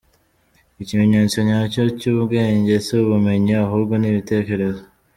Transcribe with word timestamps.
Ikimenyetso 0.81 1.37
nyacyo 1.47 1.83
cy’ubwenge 1.99 2.73
si 2.85 2.93
ubumenyi 3.03 3.53
ahubwo 3.65 3.93
ni 3.97 4.07
ibitekerezo. 4.11 4.83